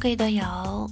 [0.00, 0.90] 各位队友，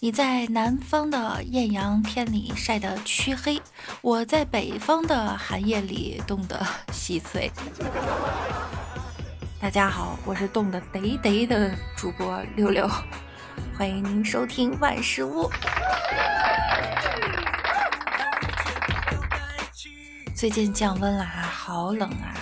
[0.00, 3.60] 你在南方的艳阳天里晒得黢黑，
[4.00, 6.58] 我在北方的寒夜里冻得
[6.90, 7.52] 稀碎。
[9.60, 12.88] 大家好，我是冻得得得的主播六六，
[13.76, 15.50] 欢迎您收听万事屋。
[20.34, 22.32] 最近降温了啊，好冷啊！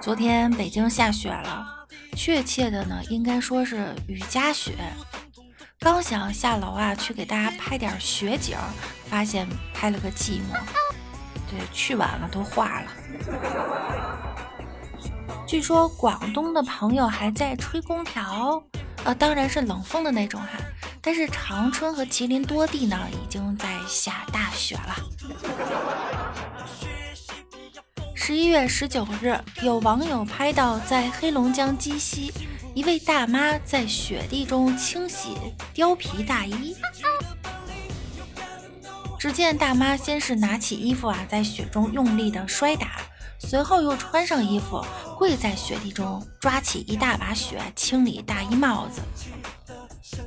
[0.00, 1.67] 昨天北京下雪了。
[2.18, 4.72] 确切的呢，应该说是雨夹雪。
[5.78, 8.58] 刚想下楼啊，去给大家拍点雪景，
[9.08, 10.58] 发现拍了个寂寞。
[11.48, 12.90] 对，去晚了都化了。
[15.46, 18.60] 据说广东的朋友还在吹空调，
[19.04, 20.58] 呃，当然是冷风的那种哈。
[21.00, 24.96] 但是长春和吉林多地呢，已经在下大雪了。
[28.28, 32.30] 十一月十九日，有网友拍到在黑龙江鸡西，
[32.74, 35.30] 一位大妈在雪地中清洗
[35.74, 36.76] 貂皮大衣。
[39.18, 43.00] 只见大妈先是拿起衣服啊，在雪中用力的摔打，
[43.38, 44.84] 随后又穿上衣服，
[45.16, 49.00] 跪在雪地中抓起一大把雪清理大衣帽子。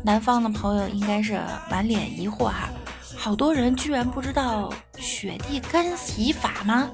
[0.04, 2.68] 南方的朋友应该是满脸疑惑哈。
[3.16, 6.92] 好多人居然不知道雪地干洗法吗？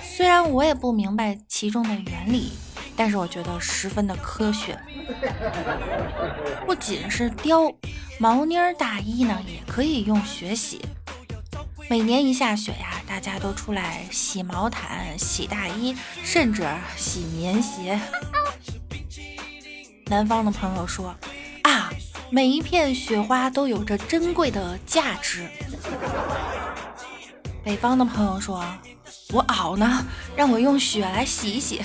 [0.00, 2.52] 虽然我也不明白其中的原理，
[2.96, 4.78] 但是我觉得十分的科学。
[6.66, 7.74] 不仅是貂
[8.18, 10.80] 毛呢大衣呢，也可以用雪洗。
[11.88, 18.00] 每年一下雪呀，大家都出来洗毛毯、洗大衣，甚至洗棉鞋。
[20.06, 21.14] 南方的朋友说。
[21.62, 21.90] 啊
[22.30, 25.48] 每一片雪花都有着珍贵的价值。
[27.64, 28.62] 北方的朋友说
[29.32, 30.04] ：“我袄呢，
[30.36, 31.82] 让我用雪来洗一洗。”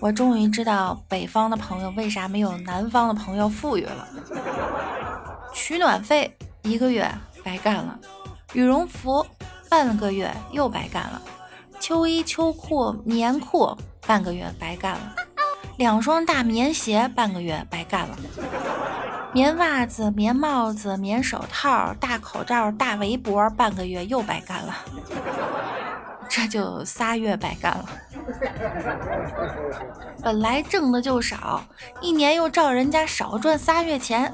[0.00, 4.08] 我终于知道北方的朋友为啥没有南方的朋友富裕了。
[5.52, 7.08] 取暖费一个月
[7.44, 7.98] 白干了，
[8.52, 9.26] 羽绒服
[9.68, 11.20] 半个月又白干了，
[11.80, 13.76] 秋衣秋裤棉裤。
[14.12, 15.14] 半个月白干了，
[15.78, 18.16] 两双大棉鞋半个月白干了，
[19.32, 24.76] 棉袜子、棉帽子、棉手套、大口罩、大围脖半个月又白干了，
[26.28, 27.88] 这就仨月白干了。
[30.22, 31.64] 本来挣的就少，
[32.02, 34.30] 一年又照人家少赚仨月钱。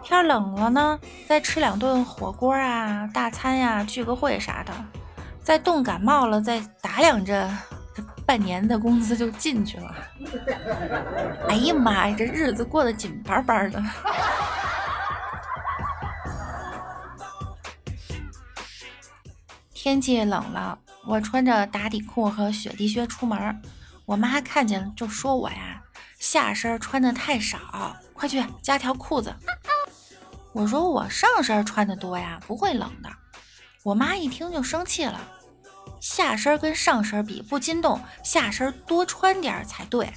[0.00, 4.72] 天冷了呢，再吃两顿火锅啊、大餐呀、聚个会啥的，
[5.42, 7.50] 再冻感冒了再打两针。
[8.28, 9.96] 半年的工资就进去了，
[11.48, 13.82] 哎呀妈呀，这日子过得紧巴巴的。
[19.72, 23.62] 天气冷了，我穿着打底裤和雪地靴出门，
[24.04, 25.82] 我妈看见就说我呀，
[26.18, 29.34] 下身穿的太少，快去加条裤子。
[30.52, 33.08] 我说我上身穿的多呀，不会冷的。
[33.84, 35.18] 我妈一听就生气了。
[36.00, 40.12] 下身跟上身比不禁动，下身多穿点才对。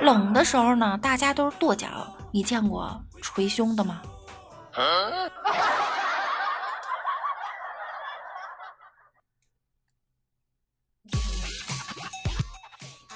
[0.00, 1.88] 冷的时候呢，大家都是跺脚，
[2.30, 4.02] 你见过捶胸的吗？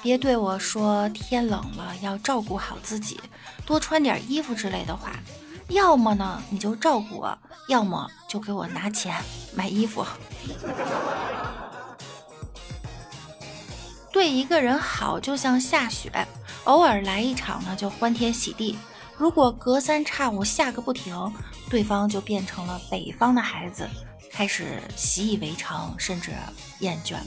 [0.03, 3.19] 别对我说天冷了要照顾好自己，
[3.65, 5.11] 多穿点衣服之类的话。
[5.69, 7.37] 要么呢你就照顾我，
[7.67, 9.13] 要么就给我拿钱
[9.53, 10.05] 买衣服。
[14.17, 16.11] 对一个人好就像下雪，
[16.63, 18.75] 偶尔来一场呢就欢天喜地；
[19.15, 21.31] 如果隔三差五下个不停，
[21.69, 23.87] 对方就变成了北方的孩子，
[24.31, 26.31] 开始习以为常，甚至
[26.79, 27.25] 厌倦了。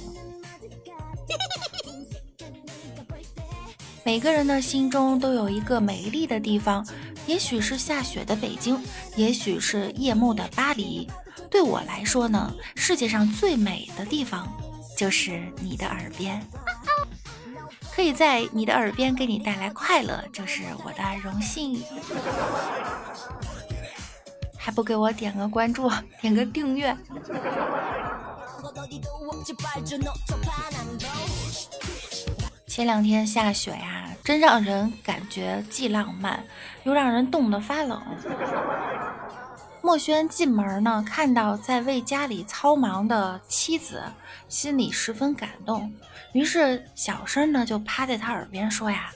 [4.04, 6.84] 每个人的心中都有一个美丽的地方，
[7.24, 8.76] 也许是下雪的北京，
[9.14, 11.08] 也许是夜幕的巴黎。
[11.48, 14.52] 对我来说呢，世界上最美的地方
[14.98, 16.44] 就是你的耳边。
[18.00, 21.84] 可以在你的耳边给你带来快乐，就是我的荣幸。
[24.56, 26.96] 还不给我点个关注，点个订阅。
[32.66, 36.42] 前两天下雪呀，真让人感觉既浪漫，
[36.84, 38.02] 又让人冻得发冷。
[39.82, 44.02] 墨轩进门呢，看到在为家里操忙的妻子，
[44.48, 45.92] 心里十分感动，
[46.32, 49.10] 于是小声呢就趴在他耳边说呀：“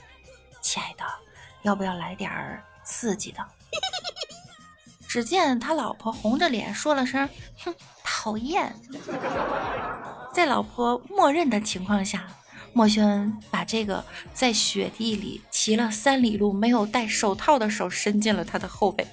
[0.61, 1.03] 亲爱的，
[1.61, 3.37] 要不要来点儿刺激的？”
[5.07, 7.29] 只见他老婆红着脸说了声
[7.63, 7.73] ：“哼，
[8.03, 8.75] 讨厌。”
[10.33, 12.27] 在老婆默认的情况下，
[12.73, 14.03] 墨轩把这个
[14.33, 19.07] 在雪地里骑了三里路没有戴手套的手伸进了他的后背。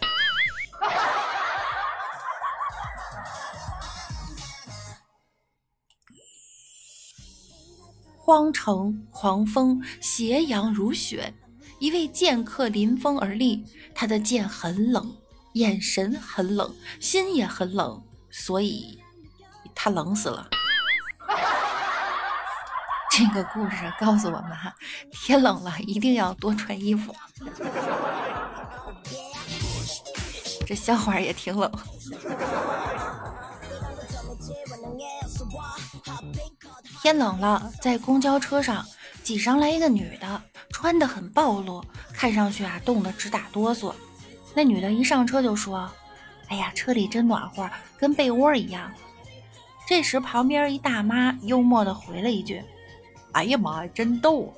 [8.33, 11.35] 荒城狂风，斜阳如雪，
[11.79, 13.63] 一位剑客临风而立，
[13.95, 15.15] 他的剑很冷。
[15.53, 18.99] 眼神很冷，心也很冷，所以
[19.75, 20.49] 他冷死了。
[23.13, 24.75] 这个故事告诉我们哈，
[25.11, 27.15] 天冷了一定要多穿衣服。
[30.67, 31.71] 这笑话也挺冷。
[37.03, 38.87] 天冷了，在公交车上
[39.25, 40.41] 挤上来一个女的，
[40.71, 43.93] 穿的很暴露，看上去啊冻得直打哆嗦。
[44.55, 45.91] 那女的一上车就说
[46.47, 47.69] ：“哎呀，车里真暖和，
[47.99, 48.89] 跟被窝一样。”
[49.85, 52.63] 这时旁边一大妈幽默的回了一句
[53.35, 54.55] ：“哎呀妈呀，真逗！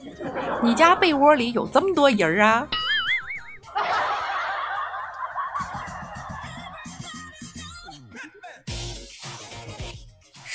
[0.63, 2.69] 你家被窝里有这么多人啊？”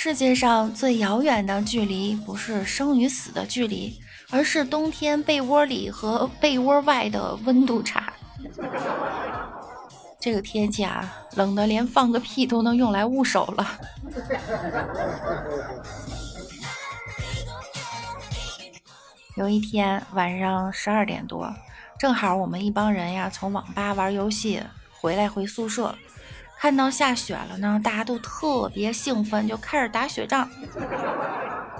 [0.09, 4.01] 世界上最遥远的距离，不是生与死的距离，
[4.31, 8.11] 而是冬天被窝里和被窝外的温度差。
[10.19, 13.79] 这个天气啊，冷的连放个屁都能用来捂手了。
[19.37, 21.53] 有一天晚上十二点多，
[21.99, 24.59] 正好我们一帮人呀从网吧玩游戏
[24.99, 25.93] 回来回宿舍，
[26.59, 30.49] 看到下雪了呢，大家都特别兴奋，就开始打雪仗。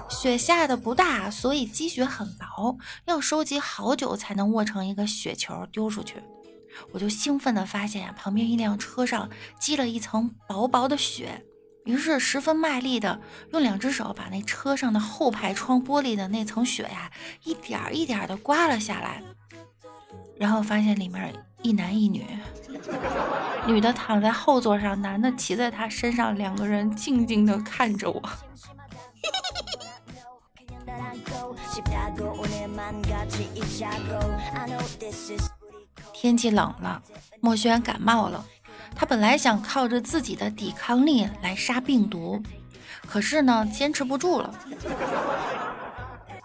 [0.08, 6.16] 雪下的不大，所以积雪很薄，要收集好久才能握成一个雪球丢出去。
[6.92, 9.28] 我就兴奋地发现呀，旁边一辆车上
[9.58, 11.44] 积了一层薄薄的雪，
[11.84, 13.20] 于是十分卖力地
[13.52, 17.10] 用两只手把那车上的后排窗玻璃的那层雪呀，
[17.44, 19.22] 一点一点地刮了下来，
[20.38, 22.24] 然后发现里面一男一女，
[23.66, 28.22] 女的躺在后座上，男的骑在她身上，两个人静静地看着我。
[36.12, 37.02] 天气冷了，
[37.40, 38.44] 墨轩感冒了。
[38.94, 42.42] 他本来想靠着自己的抵抗力来杀病毒，
[43.06, 44.52] 可是呢，坚持不住了。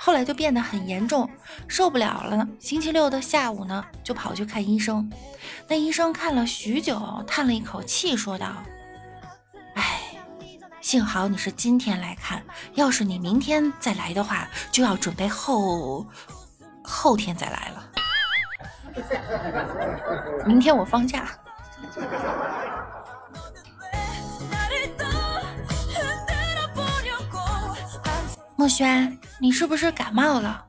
[0.06, 1.28] 后来就变得很严重，
[1.68, 2.48] 受不了了。
[2.60, 5.12] 星期六的下午呢，就跑去看医生。
[5.68, 8.54] 那医生看了许久，叹了一口气，说道
[9.74, 10.02] ：“哎，
[10.80, 12.44] 幸好你是今天来看，
[12.75, 16.06] 要是你明天再来的话，就要准备后
[16.84, 17.90] 后天再来了。”
[20.45, 21.28] 明天我放假。
[28.66, 30.66] 墨轩，你是不是感冒了？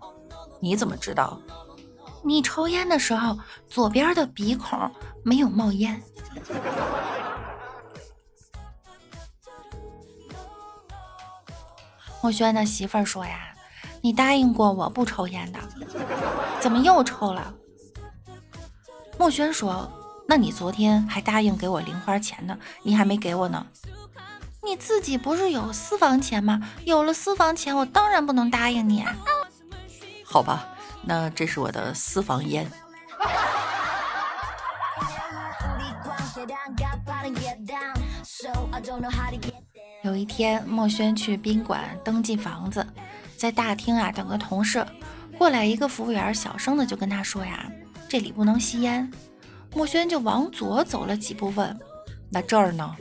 [0.61, 1.41] 你怎么知道？
[2.23, 3.39] 你抽烟的时候，
[3.71, 4.79] 左边的鼻孔
[5.25, 6.03] 没有冒烟。
[12.21, 13.55] 墨轩的媳妇儿说呀
[14.05, 15.59] ：“你答应过我不抽烟的，
[16.61, 17.55] 怎么又抽了？”
[19.19, 19.91] 墨轩说
[20.29, 23.67] ：“那你昨天还答应给我零花钱呢，你还没给我呢。
[24.67, 26.61] 你自己不是有私房钱吗？
[26.85, 29.05] 有了私房钱，我当然不能答应你。
[30.25, 30.67] 好吧，
[31.03, 32.69] 那这是我的私房烟。”
[40.03, 42.85] 有一天，墨轩去宾馆登记房子，
[43.37, 44.85] 在大厅啊等个同事，
[45.39, 47.71] 过来一个服务员，小声的就跟他说呀。
[48.09, 49.11] 这里不能吸烟，
[49.75, 51.79] 墨轩就往左走了几步，问
[52.31, 52.97] ：“那这儿呢？”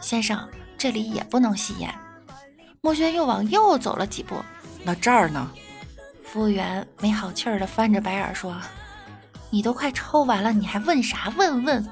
[0.00, 1.94] 先生，这里也不能吸烟。
[2.80, 4.36] 墨轩又往右走了几步，
[4.84, 5.50] 那这儿呢？
[6.24, 8.56] 服务员没好气儿的翻着白眼说
[9.50, 11.84] ：“你都快抽完了，你还问啥问问？”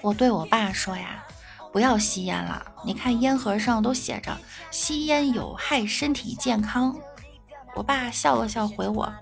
[0.00, 1.24] 我对我爸说呀。
[1.72, 2.64] 不要吸烟了。
[2.84, 4.38] 你看烟盒上都写着
[4.70, 6.94] 吸烟有害身体健康。
[7.74, 9.12] 我爸笑了笑回我：“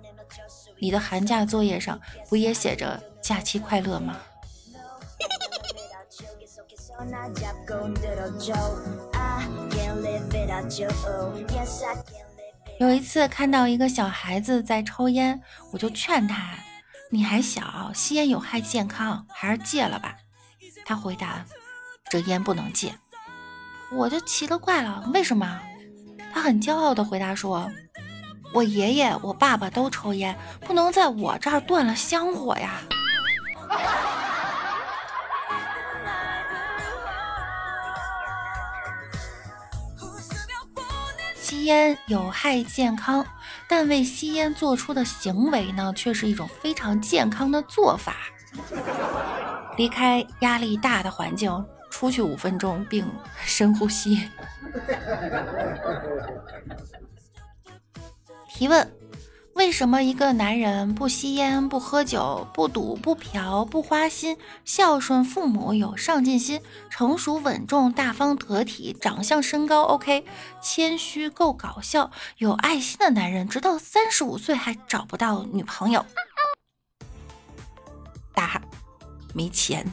[0.82, 4.16] 你的寒假作业上不也写着假期快乐吗？”
[12.80, 15.40] 有一次看到一个小孩子在抽烟，
[15.72, 16.52] 我就劝他
[17.10, 20.16] ：“你还小，吸烟有害健康，还是戒了吧。”
[20.84, 21.46] 他回答
[22.10, 22.92] ：“这烟不能戒。”
[23.94, 25.60] 我就奇了怪了，为什么？
[26.34, 27.70] 他很骄傲地回答说
[28.54, 32.80] ：“我爷爷、我爸爸都抽烟，不能在我这儿断了香火呀。”
[41.35, 43.25] 吸烟有害健康，
[43.68, 48.16] 但为吸烟做出的行为呢，却是一种非常健康的做法。
[49.76, 53.06] 离开压力大的环境，出去五分钟，并
[53.44, 54.28] 深呼吸。
[58.62, 58.97] 提问。
[59.54, 70.25] 为什么一个男人不吸烟、不喝酒、不赌、不嫖、不花心、孝顺父母、有上进心、成熟稳重、大方得体、长相身高 OK、
[70.62, 76.07] 谦虚够搞笑、有爱心的男人，直到三十五岁还找不到女朋友？
[78.33, 78.62] 答：
[79.35, 79.85] 没钱。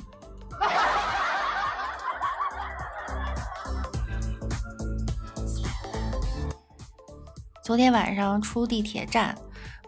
[7.69, 9.37] 昨天晚上出地铁站。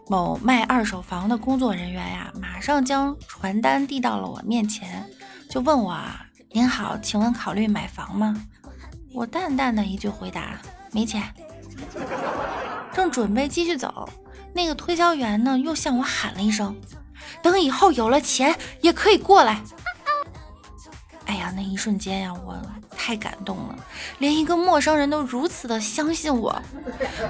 [0.06, 5.04] 某卖二手房的工作人员呀，马上将传单递到了我面前，
[5.50, 8.40] 就问我啊：“您好，请问考虑买房吗？”
[9.12, 10.60] 我淡淡的一句回答
[10.94, 11.24] ：“没钱。”
[12.94, 14.08] 正准备继续走，
[14.54, 16.80] 那个推销员呢，又向我喊了一声
[17.42, 19.60] ：“等以后有了钱，也可以过来。”
[21.72, 22.54] 一瞬间呀，我
[22.98, 23.74] 太感动了，
[24.18, 26.54] 连一个陌生人都如此的相信我，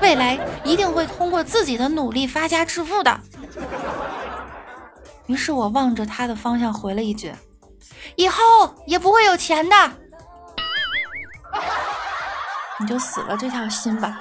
[0.01, 3.21] 未来一定会通过自己的努力发家致富的。
[5.27, 7.33] 于是我望着他的方向回了一句
[8.17, 8.43] ：“以后
[8.85, 9.75] 也不会有钱的。”
[12.81, 14.21] 你就死了这条心吧。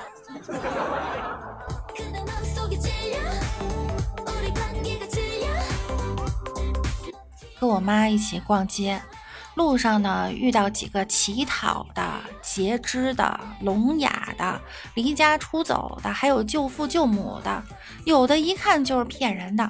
[7.59, 9.01] 跟我妈一起逛街。
[9.55, 12.03] 路上呢，遇到几个乞讨的、
[12.41, 14.61] 截肢的、聋哑的、
[14.95, 17.63] 离家出走的，还有救父救母的，
[18.05, 19.69] 有的一看就是骗人的。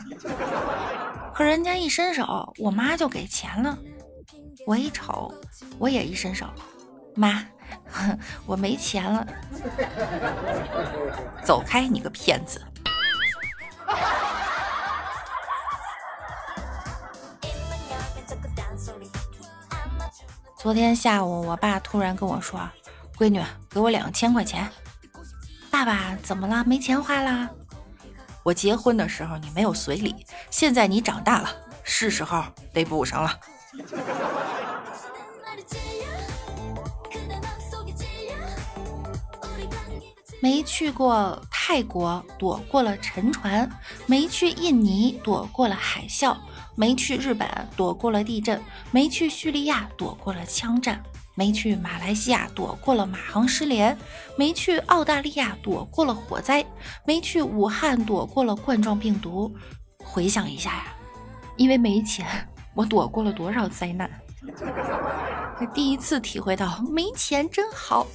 [1.33, 3.77] 可人家一伸手，我妈就给钱了。
[4.67, 5.33] 我一瞅，
[5.79, 6.45] 我也一伸手，
[7.15, 7.43] 妈，
[8.45, 9.25] 我没钱了。
[11.43, 12.61] 走开，你个骗子！
[20.61, 22.61] 昨天下午，我爸突然跟我说
[23.17, 24.69] ：“闺女，给我两千块钱。”
[25.71, 26.63] 爸爸怎么了？
[26.67, 27.49] 没钱花啦？
[28.43, 30.15] 我结婚的时候你没有随礼，
[30.51, 31.49] 现在你长大了，
[31.83, 33.39] 是时候得补上了。
[40.43, 43.67] 没去过泰国，躲过了沉船；
[44.05, 46.37] 没去印尼，躲过了海啸。
[46.81, 47.47] 没去日本，
[47.77, 48.57] 躲过了地震；
[48.89, 50.95] 没去叙利亚，躲过了枪战；
[51.35, 53.95] 没去马来西亚，躲过了马航失联；
[54.35, 56.65] 没去澳大利亚，躲过了火灾；
[57.05, 59.55] 没去武汉，躲过了冠状病毒。
[59.99, 60.85] 回想一下呀，
[61.55, 62.25] 因为没钱，
[62.73, 64.09] 我躲过了多少灾难？
[65.75, 68.07] 第一次体会到没钱真好。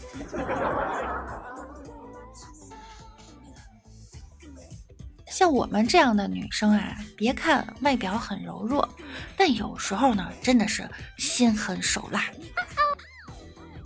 [5.30, 8.88] 像我们这样的女生啊，别看外表很柔弱，
[9.37, 12.25] 但有时候呢，真的是心狠手辣。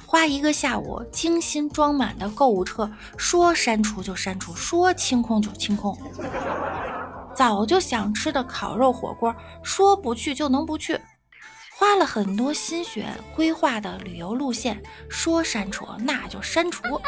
[0.06, 5.97] 花一个下午，精心装满的购物车，说删除就删除，说清空就清空。
[7.35, 11.00] 早就想吃的烤肉火锅，说不去就能不去。
[11.76, 17.00] 花了很多心血规划的旅游路线，说删除那就删除。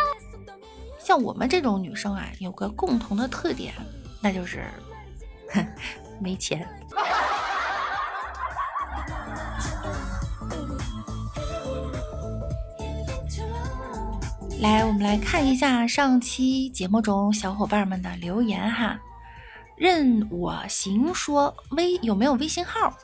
[0.99, 3.75] 像我们这种女生啊，有个共同的特点。
[4.23, 4.64] 那就是
[5.50, 5.67] 哼，
[6.21, 6.67] 没钱。
[14.61, 18.97] 来，我们来看一下上期节目中小伙伴们的留言哈。
[19.75, 22.97] 任我行说微有没有微信号？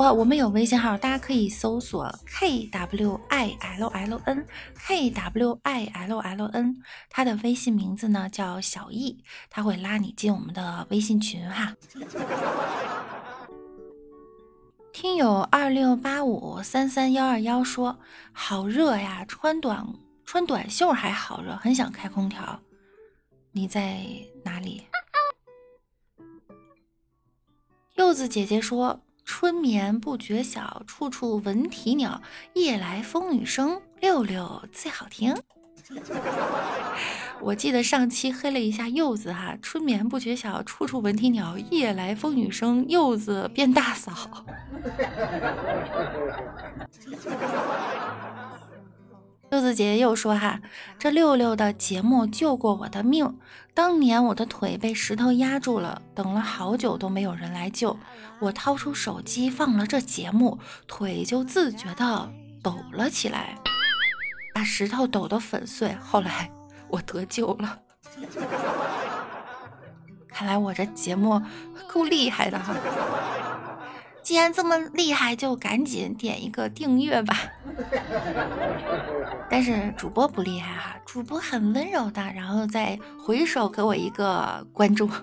[0.00, 6.76] 哇，我们有微信号，大家可以搜索 k w i l l n k w i l l n，
[7.10, 11.76] 他的微信名字呢叫小易，他会拉你进我们的微信群哈。
[14.90, 17.98] 听友二六八五三三幺二幺说
[18.32, 19.86] ：“好热呀，穿短
[20.24, 22.58] 穿短袖还好热，很想开空调。”
[23.52, 24.00] 你在
[24.44, 24.82] 哪里？
[27.96, 32.20] 柚子姐姐说：“春眠不觉晓，处处闻啼鸟。
[32.54, 35.34] 夜来风雨声，六六最好听。
[37.40, 44.44] ”我记得上期黑了一下柚子哈，春眠不觉晓，处处闻啼鸟，夜来风雨声，柚子变大嫂。
[49.50, 50.60] 柚子姐姐又说哈，
[50.96, 53.36] 这六六的节目救过我的命。
[53.74, 57.98] 当年我的腿被石头压住了，等了好久都没有人来救，
[58.38, 62.30] 我掏出手机放了这节目，腿就自觉的
[62.62, 63.56] 抖了起来。
[64.54, 66.48] 把石头抖得粉碎，后来
[66.88, 67.78] 我得救了。
[70.28, 71.42] 看来我这节目
[71.92, 72.72] 够厉害的哈！
[74.22, 77.36] 既然这么厉害，就赶紧点一个订阅吧。
[79.50, 85.08] 但是主播不厉害哈，主播很温柔的，然后再回首给我一个关注。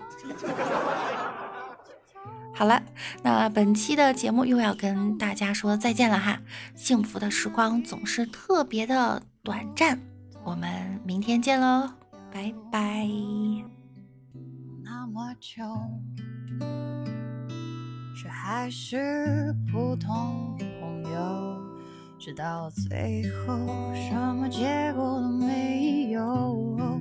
[2.53, 2.81] 好了，
[3.21, 6.39] 那本期的节目又要跟大家说再见了哈。
[6.75, 9.99] 幸福的时光总是特别的短暂，
[10.43, 11.91] 我们明天见喽，
[12.33, 13.07] 拜拜。
[14.83, 15.63] 那么久，
[18.27, 21.61] 却还是普通朋友，
[22.19, 23.55] 直到最后
[23.95, 26.99] 什么结果都没有。